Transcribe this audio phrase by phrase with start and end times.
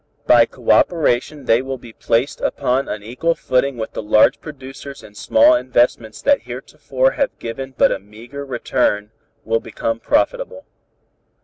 [0.25, 5.15] By cooperation they will be placed upon an equal footing with the large producers and
[5.15, 9.11] small investments that heretofore have given but a meager return
[9.45, 10.65] will become profitable.